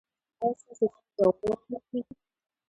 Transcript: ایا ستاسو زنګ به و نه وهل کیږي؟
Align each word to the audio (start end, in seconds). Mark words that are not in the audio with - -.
ایا 0.41 0.51
ستاسو 0.61 0.85
زنګ 0.91 1.09
به 1.15 1.23
و 1.27 1.31
نه 1.41 1.55
وهل 1.59 1.79
کیږي؟ 1.89 2.13